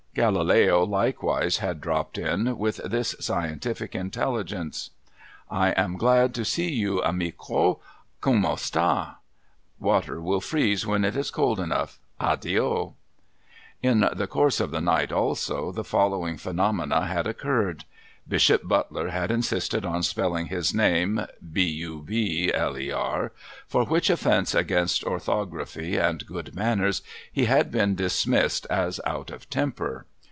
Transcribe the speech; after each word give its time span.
Galileo 0.13 0.83
likewise 0.85 1.59
had 1.59 1.79
dropped 1.79 2.17
in, 2.17 2.57
with 2.57 2.81
this 2.83 3.15
scientific 3.21 3.95
intelligence.' 3.95 4.89
I 5.49 5.69
am 5.77 5.95
glad 5.95 6.35
to 6.35 6.43
see 6.43 6.69
you, 6.69 7.01
amico. 7.01 7.79
Come 8.19 8.45
sta 8.57 9.13
1 9.77 9.87
Water 9.87 10.19
will 10.19 10.41
freeze 10.41 10.85
when 10.85 11.05
it 11.05 11.15
is 11.15 11.31
cold 11.31 11.61
enough, 11.61 11.97
Addio!' 12.19 12.95
In 13.81 14.05
the 14.13 14.27
course 14.27 14.59
of 14.59 14.71
the 14.71 14.81
night, 14.81 15.13
also, 15.13 15.71
the 15.71 15.85
following 15.85 16.35
phenomena 16.35 17.05
had 17.07 17.25
occurred. 17.25 17.85
Bishop 18.27 18.65
Butler 18.65 19.09
had 19.09 19.31
insisted 19.31 19.83
on 19.83 20.03
spelling 20.03 20.45
his 20.45 20.73
name,' 20.75 21.25
Bubler,' 21.45 23.31
for 23.67 23.83
which 23.83 24.11
offence 24.11 24.53
against 24.53 25.03
orthography 25.03 25.97
and 25.97 26.23
good 26.27 26.53
manners 26.53 27.01
he 27.33 27.45
had 27.45 27.71
been 27.71 27.95
dis 27.95 28.27
missed 28.27 28.67
as 28.69 28.99
out 29.07 29.31
of 29.31 29.49
temper. 29.49 30.05